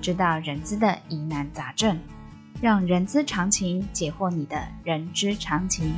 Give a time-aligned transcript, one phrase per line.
[0.00, 2.00] 知道人资的疑难杂症，
[2.62, 5.92] 让人资常情解惑你的人之常情。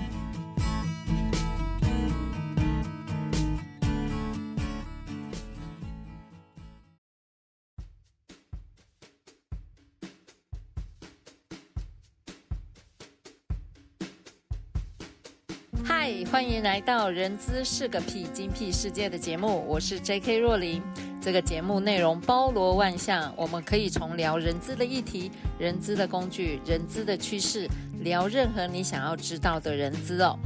[15.84, 20.38] 嗨，欢迎来到《人资是个屁，精辟世界》的节目，我是 J.K.
[20.38, 20.82] 若琳。
[21.22, 27.68] 这个节目内容包罗万象，我们可以从聊人资的议题、人资的工具、人资的趋势，
[28.00, 30.36] 聊任何你想要知道的人资哦。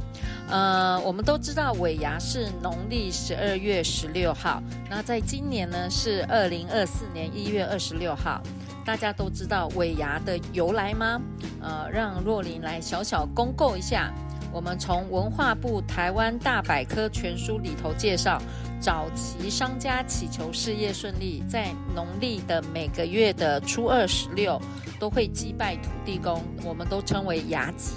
[0.47, 8.39] 呃，我们都知道尾牙是农历十二月十六号，那在今年呢是二零二四年一月二十六号。
[8.85, 11.19] 大家都知道尾牙的由来吗？
[11.59, 14.13] 呃，让若琳来小小公告一下。
[14.53, 18.39] 我们从文化部台湾大百科全书里头介绍。
[18.79, 24.61] 早期商家祈求事业顺利，在农历的每个月的初二、十六
[24.99, 27.95] 都会祭拜土地公，我们都称为牙祭。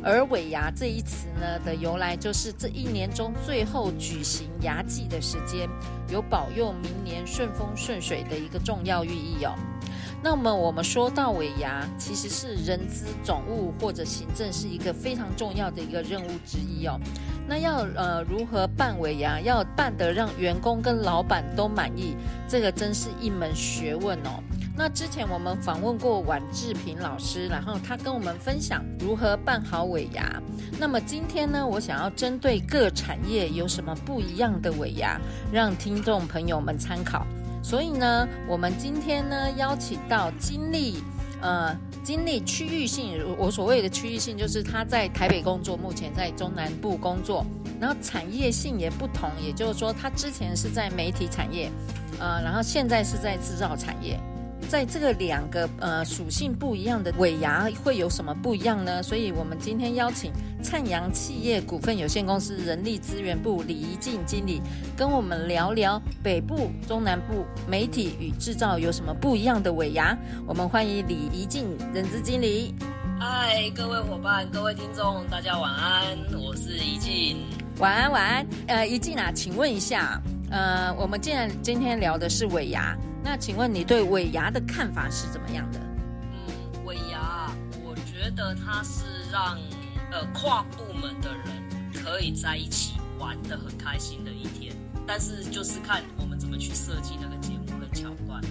[0.00, 5.68] 而尾牙这一词呢的由来，就是这一年中最后举行牙祭的时间，
[6.08, 9.54] 有保佑明年顺风顺水的一个重要寓意哦。
[10.22, 16.98] 那么我们说到尾牙，其实是人资总务或者行政是一个非常重要的一个任务之一哦。
[17.48, 22.16] 那要呃如何办尾牙，要办得让员工跟老板都满意，
[22.48, 24.42] 这个真是一门学问哦。
[24.76, 30.42] 那之前我们访问过宛志平老师，然后他跟我们分享如何办好尾牙。
[30.78, 35.18] 那么今天呢，我想要针对各产业有什么不一样的尾牙，
[35.52, 37.26] 让听众朋友们参考。
[37.68, 41.02] 所以呢，我们今天呢邀请到经历，
[41.42, 47.44] 呃，经历区域性，我所谓的区域性就是他在台北工作，目前在中南部工作，
[47.78, 51.70] 然后产业性也不同，也就是说他之前是在媒体产业，
[52.18, 54.18] 呃，然后现在是在制造产业。
[54.68, 59.02] 在这个两个呃属性不一样的尾牙会有什么不一样呢？
[59.02, 60.30] 所以我们今天邀请
[60.62, 64.60] 灿阳企业股份有限公司人力资源部李怡静经理
[64.94, 70.14] 跟我们聊聊北部、中南部媒体与制造有什么不一样的尾牙。
[70.46, 72.74] 我们欢迎李怡静人资经理。
[73.18, 76.04] 嗨，各位伙伴、各位听众，大家晚安，
[76.38, 77.38] 我是怡静。
[77.78, 78.46] 晚安，晚安。
[78.66, 80.20] 呃，怡静啊，请问一下，
[80.50, 82.94] 呃，我们既然今天聊的是尾牙。
[83.30, 85.78] 那请问你对尾牙的看法是怎么样的？
[86.22, 87.52] 嗯，尾牙，
[87.84, 89.58] 我觉得它是让
[90.10, 94.74] 呃跨部门的人可以在一起玩得很开心的一天，
[95.06, 98.42] 但是就是看我们怎么去设计那个节目跟桥段。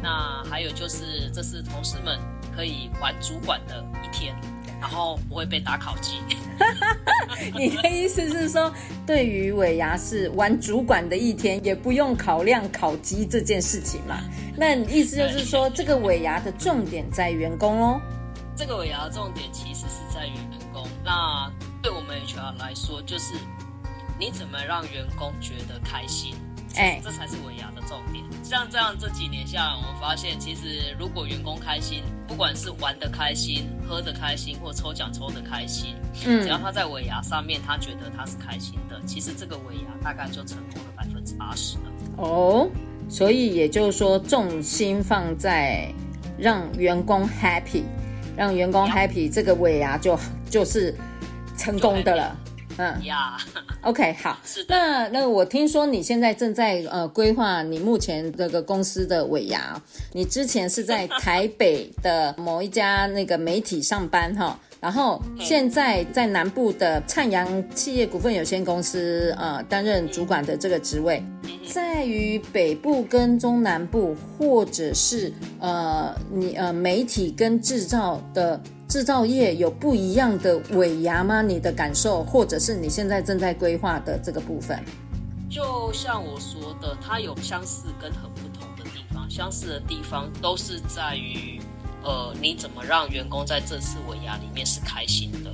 [0.00, 2.16] 那还有就是，这是同事们
[2.54, 4.36] 可以玩主管的一天。
[4.80, 6.18] 然后不会被打考绩。
[7.56, 8.72] 你的意思是说，
[9.06, 14.20] 对于尾牙是玩主管的一天，也不用考量烤鸡这件事情嘛？
[14.56, 18.00] 那意思就是说，这个尾牙的重点在员工喽？
[18.56, 20.86] 这个尾牙的重点其实是在于员工。
[21.02, 21.50] 那
[21.82, 23.34] 对我们 HR 来说，就是
[24.18, 26.34] 你怎么让员工觉得开心？
[26.76, 28.24] 哎，这才是尾牙的重点。
[28.42, 35.94] 像这样这几年下来，我们发现，其实如果员工开心，不管是玩的开心、喝的开心，或抽奖抽的开心，
[36.26, 41.82] 嗯，只要他在尾牙上面，他觉得他是开心的，其实这个尾牙大概就成功了百分之八十了。
[42.16, 42.68] 哦，
[43.08, 45.92] 所以也就是说，重心放在
[46.38, 47.84] 让员工 happy，
[48.36, 50.96] 让员工 happy，这个尾牙就就是
[51.56, 52.36] 成功的了。
[52.80, 53.04] 嗯。
[53.04, 53.36] 呀
[53.82, 54.74] ，OK，好， 是的。
[54.74, 59.80] 那那我听说你现在正在呃规划你目前这个公司的尾牙，
[60.12, 71.22] 你之前是在台北的某一家那个媒体上班哈，然后现在在南部的灿阳企业股份有限公司呃担任主管的这个职位，
[71.66, 78.60] 在于北部跟中南部或者是呃你呃媒体跟制造的。
[78.90, 81.40] 制造业有不一样的尾牙吗？
[81.40, 84.76] 你的感受，或者是你现在正在规划的这个部分？
[85.48, 89.30] 就像我说的，它有相似跟很不同的地方。
[89.30, 91.60] 相似的地方都是在于，
[92.02, 95.49] 呃，你怎么让员工在这次尾牙里面是开心的？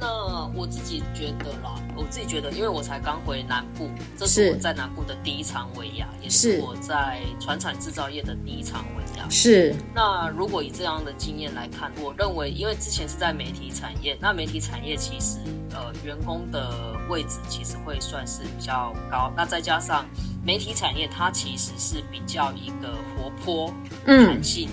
[0.00, 9.28] 那我自己觉得啦，我自己觉得，因为我才刚回南部，这是我在南部的第一场尾牙，也是我在船产制造业的第一场尾牙。
[9.28, 9.76] 是。
[9.94, 15.38] 那如果以这样的经验来看，我认为，因为之前是在媒体产业，那媒体产业其实
[15.74, 20.06] 呃员工的位置其实会算是比较高，那再加上
[20.42, 23.74] 媒体产业它其实是比较一个活泼、
[24.06, 24.70] 弹性，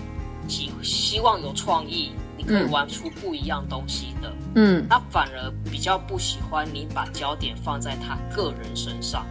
[0.47, 2.13] 希、嗯、希望有创意。
[2.47, 9.25] 可以玩出不一样东西的，嗯，他反而比较不喜欢你把焦点放在他个人身上。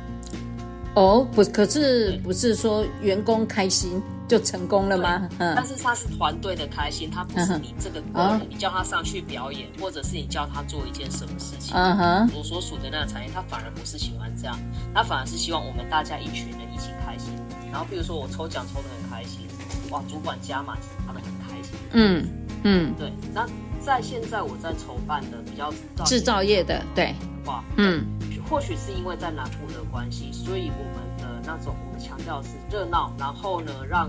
[0.94, 5.28] 哦，不，可是不是说员工开心就成功了吗？
[5.38, 11.76] 嗯，但是他是团队的开心，他不是你这个个人，嗯，你叫他上去表演，或者是你叫他做一件什么事情。
[11.76, 14.58] 嗯哼，我所属的那个产业，他反而不是喜欢这样，
[14.94, 17.32] 他反而是希望我们大家一群人一起开心。
[17.70, 19.46] 然后比如说我抽奖抽得很开心，
[19.90, 21.72] 哇，主管加码，他们很开心。
[21.92, 22.26] 嗯。
[22.62, 23.12] 嗯，对。
[23.35, 23.47] 那
[23.81, 25.73] 在现在我在筹办的比较
[26.05, 27.14] 制造业的，对，
[27.44, 28.05] 哇，嗯，
[28.49, 34.08] 或许是因为在南部的关系，所以我们的那种我们强调是热闹，然后呢，让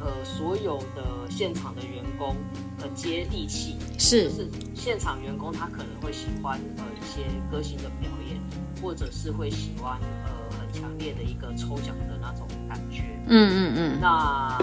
[0.00, 2.36] 呃所有的现场的员工
[2.78, 8.38] 很接地气，是，就是现场员工他可能会喜欢呃一些歌星的表演，
[8.82, 14.58] 或者是会喜欢呃很强烈的一个抽奖的那种感觉，嗯嗯嗯，那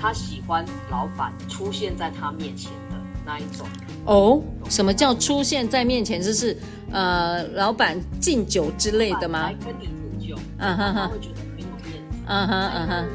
[0.00, 2.96] 他喜欢老板出现在他面前的。
[3.28, 3.66] 那一种
[4.04, 4.40] 哦，
[4.70, 6.22] 什么叫出现在面前？
[6.22, 6.56] 就是
[6.92, 9.50] 呃，老板敬酒之类的吗？
[9.50, 13.08] 来跟你敬酒，嗯哼哼，他会觉得很有面子，嗯哼嗯哼。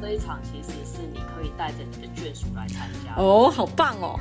[0.00, 4.18] 这一场其实是你可以带着你的眷属来参加哦，好棒哦。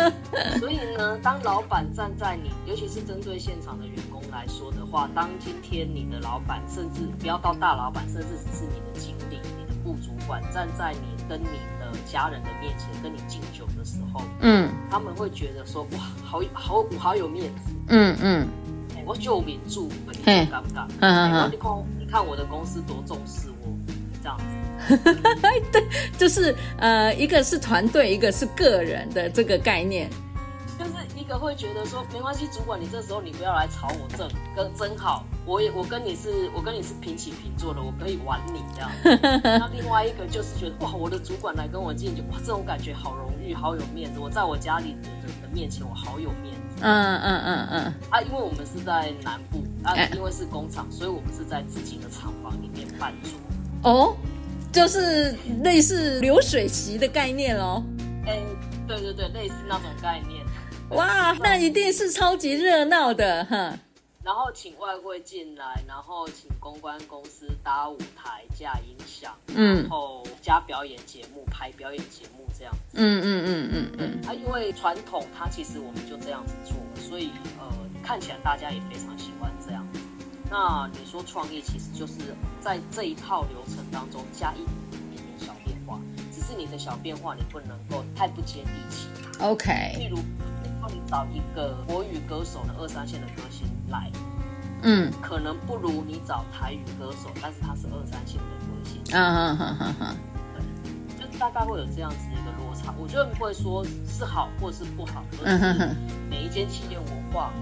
[0.60, 11.46] 所以呢，当老板站在你，尤其是针对现场的员工来说的话，当今天你的老板，甚至不要到大老板，甚至只是你的经理、你的部主管站在你跟你
[11.80, 18.48] 的家人的面前跟你敬酒的时候，嗯，他们会觉得说哇，好好我好有面子，嗯嗯，
[18.96, 23.68] 哎，我救民助，你尴尬，嗯嗯，你看你看我的公司多重视我，
[24.22, 24.96] 这样子，
[25.72, 25.84] 对，
[26.18, 30.10] 就是呃，一个是团队，一个是个人的这个概念。
[31.22, 38.90] 就是一个会觉得说没关系，主管你这时候你不要来吵我正，跟真好，我也我跟你是我跟你是平起平坐的，我可以玩你这样。
[39.42, 44.18] 那另外一个就是觉得哇，我的主管来跟我敬酒，哇，这种感觉好荣誉，好有面子。
[44.18, 46.80] 我在我家里的人的面前，我好有面子。
[46.80, 47.94] 嗯嗯嗯嗯。
[48.10, 53.90] 啊，因为我们是在南部，啊，因为是工厂，所以我们是在自己的厂房里面办桌。
[53.90, 54.16] 哦，
[54.72, 57.82] 就是类似流水席的概念哦。
[58.26, 58.38] 哎，
[58.86, 60.42] 对对对，类似那种概念。
[60.92, 63.78] 哇，那一定是超级热闹的哈！
[64.22, 72.98] 然后请外汇进来，然后请公关公司搭舞台、架音响，嗯，然后加表演节目、排表演节目这样子。
[72.98, 74.28] 嗯嗯嗯嗯嗯。
[74.28, 77.66] 啊，因为传统它其实我们就这样子做，所以呃，
[78.02, 79.98] 看起来大家也非常喜欢这样子。
[80.50, 82.14] 那你说创意，其实就是
[82.60, 84.58] 在这一套流程当中加一
[84.90, 85.98] 点点小变化，
[86.30, 89.08] 只是你的小变化你不能够太不接地气。
[89.40, 89.96] OK。
[89.98, 90.18] 例如。
[90.88, 94.10] 你找一个国语歌手的二三线的歌星来，
[94.82, 99.00] 嗯，可能不如你找台语歌手，但是他是二三线的歌星。
[99.12, 100.16] 嗯嗯嗯嗯
[101.16, 102.92] 对，就大概会有这样子一个落差。
[102.98, 105.94] 我觉得不会说是好或是不好，而是
[106.30, 107.52] 每一间企业文化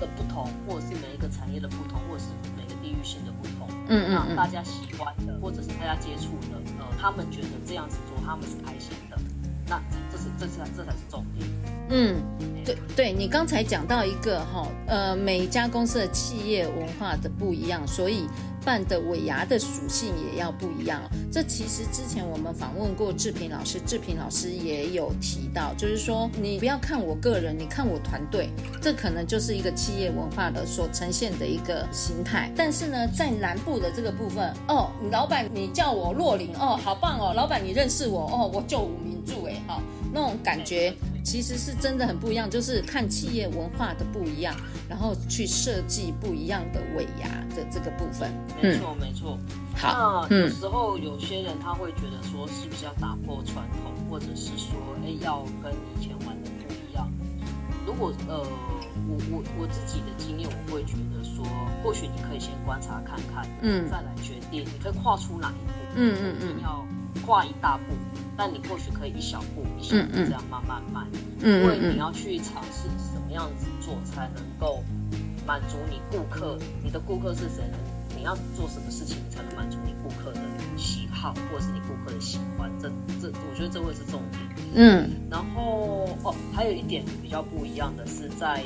[0.00, 2.26] 的不同，或者是每一个产业的不同，或者是
[2.56, 3.68] 每个地域性的不同。
[3.88, 9.16] 嗯嗯，那大家喜欢的，或者是大家接触的，呃，他们觉得这样子做他们是开心的。
[9.68, 9.80] 那
[10.12, 11.48] 这是这是这才是重点。
[11.88, 12.16] 嗯，
[12.64, 18.26] 对对，你刚才讲到一个哈，呃，每一家公司的企业文化的不一样，所以
[18.64, 21.00] 办的尾牙的属性也要不一样。
[21.30, 28.50] 这其实之前我们访问过志平老师，志平老师也有提到，就是说你不要看我个人，你看我团队，
[28.82, 32.50] 这可能就是一个企业文化的所呈现的一个形态。
[32.56, 38.90] 但是呢，在南部的这个部分，哦，老板你叫我洛林，哦，好棒哦，老板你认识我，哦，我就
[39.66, 39.82] 好，
[40.12, 40.94] 那种感觉。
[41.26, 44.54] 其实是真的很不一样，就是看企业文化的不一样，
[44.88, 48.30] 然后去设计不一样的尾牙的这个部分。
[48.62, 49.36] 没错，没错。
[49.74, 57.10] 好，那有时候有些人他会觉得说，是不是要打破传统，或者是说，哎，要跟以前玩的不一样？
[57.84, 58.38] 如果呃，
[59.08, 61.44] 我我我自己的经验，我会觉得说，
[61.82, 66.86] 或许你可以先观察看看，嗯，再来决定，你可以跨出哪一步，嗯嗯嗯，要
[67.24, 67.94] 跨一大步。
[68.38, 71.06] 但你或许可以一小步一小步这样慢慢慢，
[71.40, 74.84] 嗯，因为你要去尝试什么样子做才能够
[75.46, 77.78] 满足你顾客，你的顾客是谁呢？
[78.14, 80.40] 你要做什么事情才能满足你顾客的
[80.76, 82.70] 喜好，或者是你顾客的喜欢？
[82.78, 82.90] 这
[83.22, 84.42] 这，我觉得这会是重点。
[84.74, 88.62] 嗯，然后哦，还有一点比较不一样的是在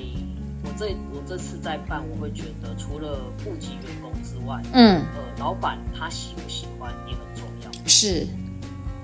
[0.65, 7.50] 我这我这次在办，我会觉得除了顾及员工之外，嗯，呃，老板他喜不喜欢也很重要。
[7.91, 8.25] 是，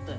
[0.06, 0.14] 对，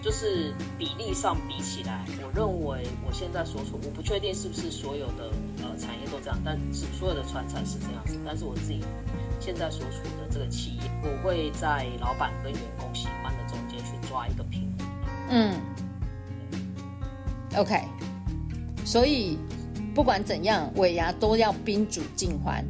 [0.00, 8.16] 就是比例上比起来，我认为我现在所处，我不确定是不是所有的呃产业都这样，但是所有的传产是这样子。
[8.24, 8.84] 但是我自己
[9.40, 14.86] 现在所处的这个企业，我会在老板跟员工喜欢的中间去抓一个平衡。
[15.30, 15.60] 嗯
[17.56, 17.82] ，OK，
[18.84, 19.36] 所以。
[19.94, 22.64] 不管怎样，尾牙都要宾主尽欢，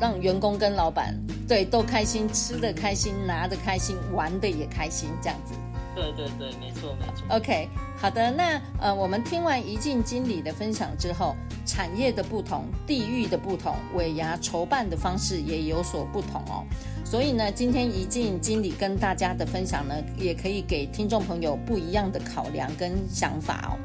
[0.00, 1.14] 让员工跟老板
[1.46, 5.54] 对都开心，吃的开心，拿的开心，玩的也开心，这样子。
[5.94, 7.36] 对对对，没错没错。
[7.36, 16.64] OK，好的，那呃，我们听完怡静经理的分享之后，产业的不同，地域的不同，尾牙筹办的方式也有所不同哦。
[17.04, 23.78] 所以呢，今天怡静经理跟大家的分享呢，也可以给听众朋友不一样的考量跟想法哦。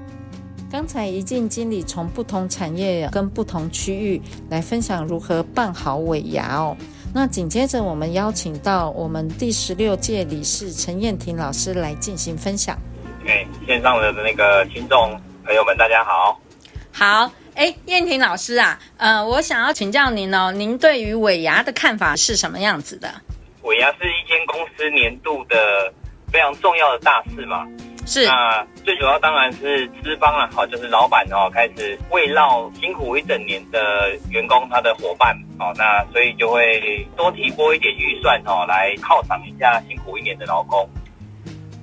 [0.71, 6.75] 刚才怡静经理从不同产业跟不同区域来分享如何办好尾牙哦。
[7.11, 12.77] 那紧接着我们邀请到我们第十六届理事陈燕婷老师来进行分享。
[13.25, 16.39] 哎，线上的那个听众朋友们，大家好。
[16.91, 23.11] 好，哎，燕婷老师啊，呃，我想要请教您哦，您对于尾牙的看法是什么样子的？
[23.63, 25.91] 尾牙是一间公司年度的
[26.31, 27.67] 非常重要的大事嘛。
[28.09, 33.79] 是，那最主要当然是资方啊，好，就是老板哦，开始慰劳辛苦一整年的
[34.31, 40.89] 员工，他的伙伴，哦，那所以就会多提拨一点预算哦，来犒赏一下辛苦一年的劳工。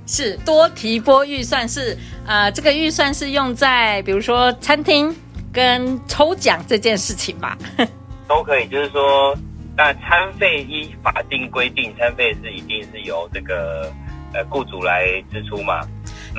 [0.09, 5.15] 是多提拨预算是，呃，这个预算是用在比如说餐厅
[5.53, 7.57] 跟抽奖这件事情吧？
[8.27, 9.33] 都可以，就是说，
[9.77, 13.93] 那餐费依法定规定，餐费是一定是由这个
[14.35, 15.87] 呃雇主来支出嘛。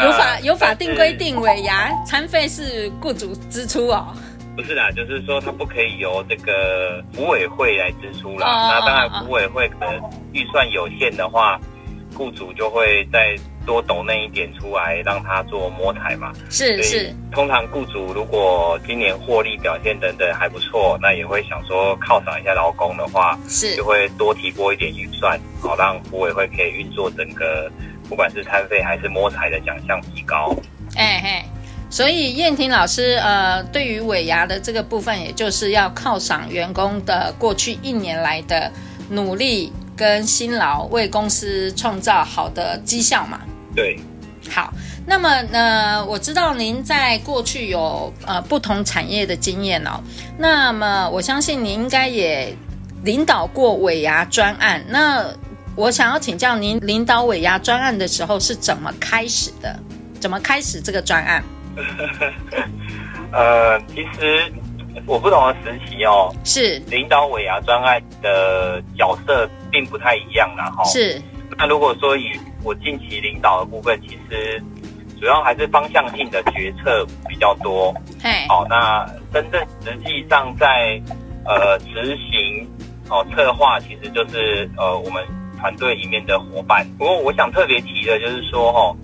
[0.04, 4.14] 有法有法定规定，尾牙餐费是雇主支出哦。
[4.56, 8.48] 不是啦，就是说他不可以由这个服委会来支出啦。
[8.72, 10.02] 那当然，服委会可能
[10.34, 11.60] 预算有限的话，
[12.16, 13.36] 雇主就会再
[13.68, 16.32] 多抖那一点出来，让他做摸台嘛。
[16.50, 17.14] 是是。
[17.32, 27.72] 通常雇主如果今年获利表现等等还不错，那也会想说犒赏一下劳工的话，是就会多提拨一点预算，好让服委会可以运作整个。
[28.10, 30.56] 不管是餐费还是摸彩的奖项提高，
[30.96, 31.44] 哎嘿，
[31.90, 38.72] 所以燕婷老师，呃，对于尾牙的这个部分，也就是要犒赏员工的过去一年来的
[39.10, 43.42] 努力跟辛劳，为公司创造好的绩效嘛。
[43.76, 44.00] 对，
[44.50, 44.74] 好，
[45.06, 50.02] 那么呢，我知道您在过去有呃不同产业的经验哦，
[50.38, 52.56] 那么我相信您应该也
[53.04, 55.26] 领导过尾牙专案，那。
[55.78, 59.80] 我想要请教您，领导尾牙专案的时候是怎么开始的？
[60.20, 61.44] 怎么开始这个专案？
[63.32, 64.52] 呃，其实
[65.06, 70.66] 我不同的时期哦，是领导尾牙专案的角色并不太一样啦。
[70.76, 70.84] 哈。
[70.86, 71.22] 是。
[71.56, 72.32] 那如果说以
[72.64, 74.60] 我近期领导的部分，其实
[75.20, 77.94] 主要还是方向性的决策比较多。
[78.24, 78.48] 嘿。
[78.50, 81.00] 好，那真正实际上在
[81.46, 82.68] 呃执行
[83.12, 85.24] 哦策划，其实就是呃我们。
[85.58, 88.96] 团队里面的伙伴，不过我想特别提的就是说，哦，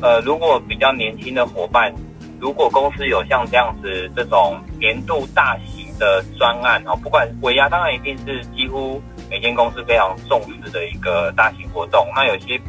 [0.00, 1.92] 呃，如果比较年轻的伙伴，
[2.40, 12.06] 如果公司有像这样子这种年度大型的专案，哦，不管尾牙，当然一定是几乎每间公司非常重视的一个大型活动。
[12.14, 12.60] 那有些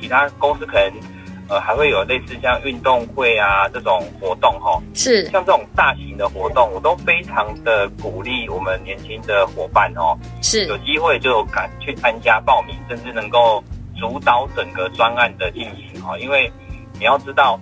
[0.00, 1.17] 其他公司可能。
[1.48, 5.24] 呃，还会有类似像运动会啊这种活动哈，是。
[5.30, 10.66] 像这种大型的活动，我都非常的鼓励我们年轻的伙伴哦，是。
[10.66, 13.64] 有机会就敢去参加报名，甚至能够
[13.98, 16.52] 主导整个专案的进行哈，因为
[16.98, 17.58] 你要知道，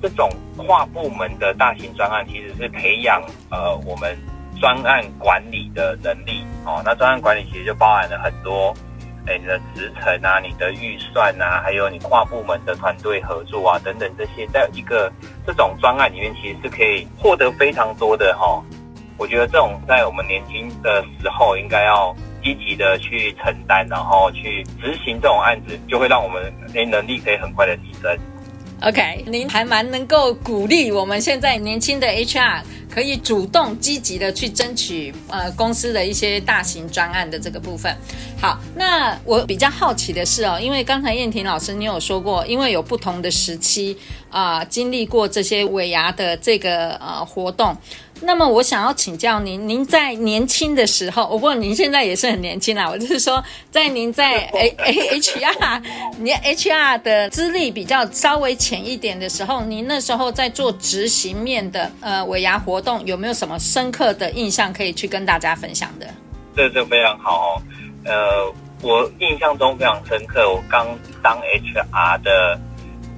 [0.00, 4.16] 这种跨部门的大型专案其实是培养呃我们
[4.60, 8.72] 专案管理的能力哦，那专案管理其实就包含了很多。
[9.26, 15.10] 哎，你的职程啊，你的预算啊，还有你跨部门的团队合作啊，等等这些，在一个
[15.46, 18.62] 这种专案里面，其实是可以获得非常多的哈。
[19.16, 28.18] 我觉得这种在我们年轻的时候，应该要积极的去承担，然后去执行这种案子，就会让我们诶能力可以很快的提升。
[28.82, 32.62] OK，您还蛮能够鼓励我们现在年轻的 HR。
[32.94, 37.92] 可以主动积极的去争取呃公司的一些大型专案的这个部分。
[38.40, 43.96] 好，那我比较好奇的是哦，因为刚才燕婷老师你有说过，因为有不同的时期
[44.30, 47.76] 啊、经历过这些尾牙的这个呃活动。
[48.20, 52.88] 那么我想要请教您，您在年轻的时候，不过您现在也是很年轻啦。
[52.88, 55.82] 我就是说，在您在 A A H R，
[56.18, 66.06] 你 H R 的资历比较稍微浅一点的时候，您那时候在做执行面的呃尾牙活活动有没有什么深刻的印象可以去跟大家分享的？
[66.56, 67.62] 这这非常好哦。
[68.04, 68.52] 呃，
[68.82, 70.86] 我印象中非常深刻，我刚
[71.22, 72.58] 当 HR 的。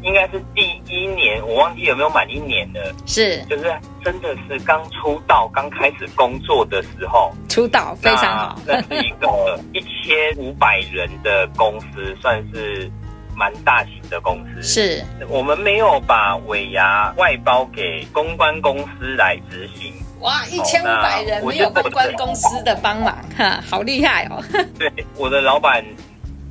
[0.07, 2.95] 应该是第一年，我忘记有没有满一年了。
[3.07, 3.65] 是，就是
[4.05, 7.33] 真的是刚出道、刚开始工作的时候。
[7.49, 8.61] 出道非常好。
[8.65, 12.89] 那是一个一千五百人的公司，算是
[13.37, 14.63] 蛮大型的公司。
[14.63, 19.93] 是，我们没有把尾牙外包给公关公司来执行。
[20.21, 24.41] 哇，一千五百人没有公关公司的帮忙，哈，好厉害哦。
[24.79, 25.85] 对，我的老板。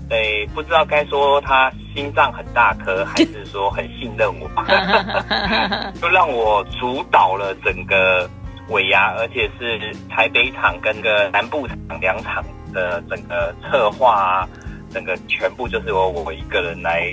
[0.07, 4.47] 对，不知道该说他心脏很大颗，还是说很信任我，
[6.00, 8.29] 就让我主导了整个
[8.69, 14.50] 尾牙，而且是台北场跟个南部场两场的整个策划啊，
[14.93, 17.12] 整个全部就是由我一个人来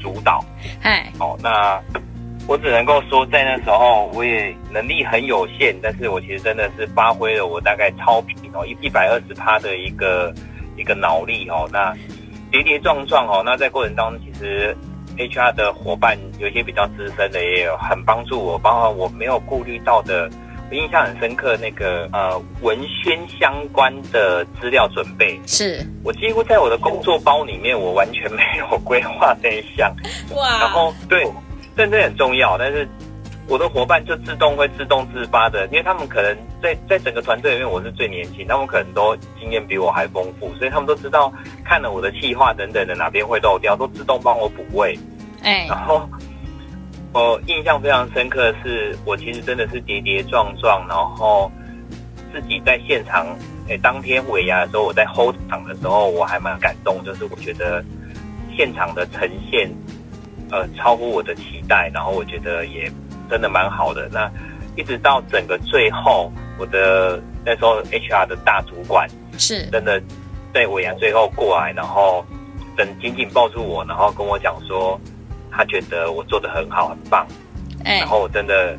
[0.00, 0.44] 主导。
[0.82, 1.82] 哎，好，那
[2.46, 10.32] 我只能够说，在那时候我也能力很有限，但是我其实真的是发挥了我大概超频哦一一百二十趴的一个
[10.76, 11.92] 一个脑力哦，那。
[12.50, 14.76] 跌跌撞撞哦，那在过程当中，其实
[15.16, 20.28] HR 的伙伴有一些比较资深的，也有很帮助我，包括我没有顾虑到的，
[20.70, 25.84] 我印象很深刻那个呃文宣相关的资料准备，是。
[26.02, 29.94] 我几乎在我的工作包里面，我完全没有规划这一项，
[30.34, 31.26] 哇，然后对，
[31.76, 32.88] 但这很重要，但是。
[33.50, 41.32] 我的伙伴就自动会自动自发的，因为他们可能在在整个团队里面我是最年轻，他们可能都经验比我还丰富，所以他们都知道
[41.64, 44.96] 看了我的企划等等的哪边会漏掉，都自动帮我补位。
[45.42, 46.08] 哎，然后
[47.12, 51.50] 我印象非常深刻的是，我其实真的是跌跌撞撞，然后
[52.32, 53.26] 自己在现场，
[53.68, 57.84] 哎，当天尾牙的时候，我在 hold 场的时候，我还蛮感动，就是我觉得
[58.56, 59.68] 现场的呈现，
[60.52, 62.88] 呃，超乎我的期待，然后我觉得也。
[63.30, 64.08] 真的蛮好的。
[64.12, 64.30] 那
[64.76, 69.08] 一直到整个最后，我的那时候 HR 的大主管
[69.38, 70.02] 是真的
[70.52, 72.24] 对尾牙最后过来，然后
[72.76, 75.00] 等紧紧抱住我，然后跟我讲说，
[75.50, 77.26] 他觉得我做的很好，很棒。
[77.84, 78.76] 哎，然后我真的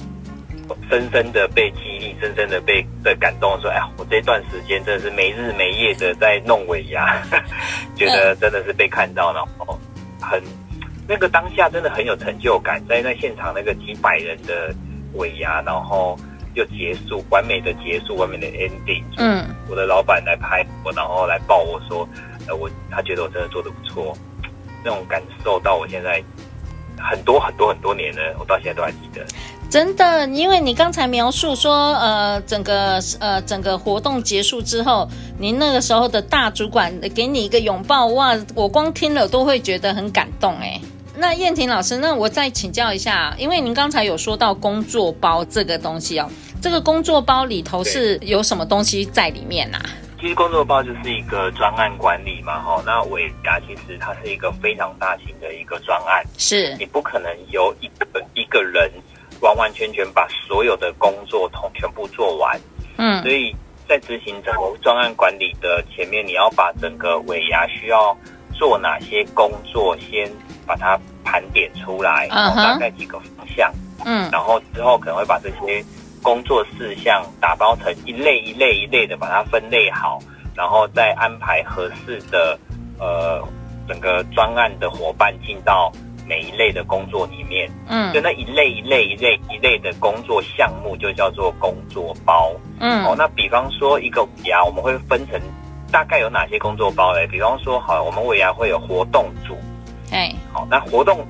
[0.89, 7.21] 深深的被激励，深深的被被感动，说，哎呀，我这段时间真的是没日没夜的在弄尾牙，
[7.95, 9.79] 觉得真的是被看到，然后
[10.21, 10.41] 很。
[11.07, 14.73] 那个当下真的很有成就感，在那现场那个几百人的
[15.15, 16.17] 尾牙，然后
[16.53, 19.03] 又结束，完美的结束，完美的 ending。
[19.17, 22.07] 嗯，我的老板来拍我，然后来抱我说，
[22.47, 24.15] 呃，我他觉得我真的做得不错，
[24.83, 26.23] 那种感受到我现在
[26.97, 29.25] 很多很多很多年了，我到现在都还记得。
[29.69, 35.07] 真的，因为你刚才描述说，呃，整个呃整个活动结束之后，
[35.39, 40.79] 您那个时候的大主管给你一个拥抱，哇，我光听了都会觉得很感动哎。
[41.21, 46.27] 那燕婷老师，那我再请教一下，因为您刚才有说到工作包这个东西哦，
[46.59, 49.79] 这个工作包里头是有什么东西在里面啊？
[50.19, 58.91] 其实工作包就是一个专案管理嘛，哈，那尾牙其实它是一个非常大型的一个专案，是你不可能由一个一个人。
[59.41, 62.61] 完完全全把所有的工作同全部做完，
[62.97, 63.55] 嗯，所以
[63.89, 68.15] 在执行整个专案管理的前面，你要把整个尾牙需要
[68.53, 70.31] 做哪些工作，先
[70.63, 70.95] 把它
[71.31, 73.71] 盘点出来，然后大概几个方向，
[74.05, 75.81] 嗯，然后之后可能会把这些
[76.21, 80.19] 工作事项打包成一类一类一类的把它分类好，
[80.55, 82.59] 然后再安排合适的
[82.99, 83.41] 呃
[83.87, 85.89] 整个专案的伙伴进到。
[86.27, 95.37] 每一类的工作里面，嗯，就那一类一类一类一类的工作项目就叫做工作包，嗯，哦，那比方说一个尾牙，我们会分成
[95.91, 97.27] 大概有哪些工作包嘞？
[97.27, 99.57] 比方说，好，我们尾牙会有活动组，
[100.11, 101.25] 哎，好，那活动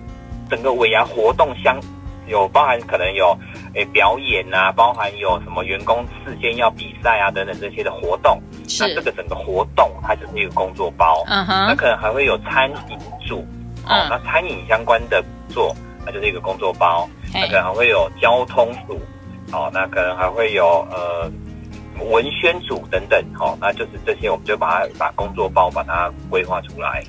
[0.49, 1.79] 整个尾牙活动相
[2.27, 3.37] 有包含可能有
[3.73, 13.45] 诶、欸、表演啊，包含有什么员工事先要比赛啊等等这些的活动，是那这个整个活动它就是一个工作包，嗯哼，那可能还会有餐饮组。
[13.83, 17.09] 哦，那餐饮相关的做，那就是一个工作包。
[17.33, 18.93] 那可能还会有交通组，
[19.51, 21.29] 哦，那可能还会有呃
[22.11, 23.19] 文宣组等等。
[23.39, 27.03] 哦，那就是这些，我们就把它把工作包把它规划出来。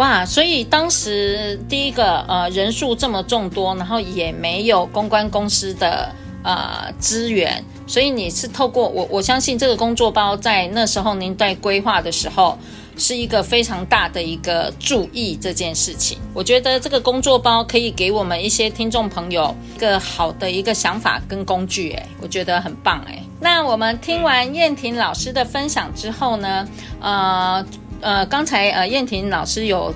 [0.00, 6.10] 哇，所以当时第一个呃人数这么众多，然后也没有公关公司的
[6.42, 12.58] 呃资源，所以你是透过我我相信这个工作包在那时候您在规划的时候。
[12.96, 23.24] 是一个非常大的一个注意这件事情，我觉得这个工作包可以给我们一些听众朋友一个好的一个想法跟工具，哎，我觉得很棒，哎。
[23.40, 26.68] 那我们听完燕婷老师的分享之后呢，
[27.00, 27.64] 呃
[28.00, 29.94] 呃，刚才呃燕婷老师有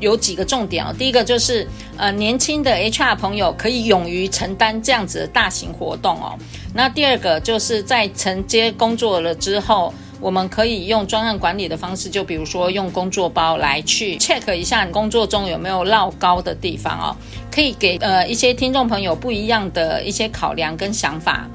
[0.00, 0.94] 有几个重点哦。
[0.98, 6.36] 第一个就是呃，年轻的 HR 朋友可以勇于承担这样子的大型活动哦。
[6.74, 17.16] 那第二个就是在承接工作了之后，我们可以用专案管理的方式，就比如说用工作包来去 check 一下你工作中有没有落高的地方哦，
[17.52, 21.48] 可以给呃一些听众朋友不一样的一些考量跟想法。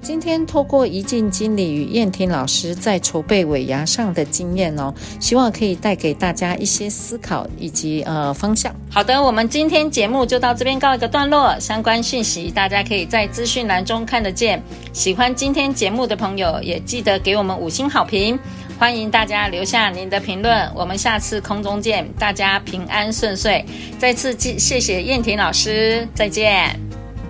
[0.00, 8.74] 今天透过宜静经理与燕婷老师在筹备尾牙上的经验哦，希望可以带给大家一些思考以及呃方向。
[8.90, 14.62] 好的，我们今天节目就到这边告一个段落，相关讯息大家可以在资讯栏中看得见。
[14.92, 18.38] 喜欢今天节目的朋友也记得给我们五星好评，
[18.78, 20.70] 欢迎大家留下您的评论。
[20.74, 23.62] 我们下次空中见，大家平安顺遂。
[23.98, 26.74] 再次谢谢燕婷老师，再见。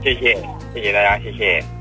[0.04, 0.38] 谢谢，
[0.74, 1.77] 谢谢大家，谢谢。